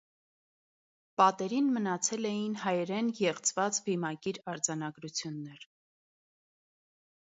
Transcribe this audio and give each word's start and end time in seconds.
Պատերին 1.21 1.67
մնացել 1.75 2.29
էին 2.31 2.57
հայերեն 2.63 3.13
եղծված 3.21 3.83
վիմագիր 3.91 4.43
արձանագրություններ։ 4.57 5.73